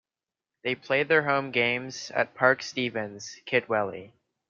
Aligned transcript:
They 0.63 0.73
play 0.73 1.03
their 1.03 1.21
home 1.21 1.51
games 1.51 2.09
at 2.09 2.33
Parc 2.33 2.63
Stephen's, 2.63 3.39
Kidwelly. 3.45 4.13